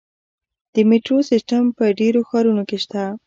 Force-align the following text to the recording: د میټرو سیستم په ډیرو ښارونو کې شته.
د 0.73 0.75
میټرو 0.89 1.17
سیستم 1.31 1.63
په 1.77 1.85
ډیرو 1.99 2.21
ښارونو 2.29 2.63
کې 2.69 2.77
شته. 2.83 3.03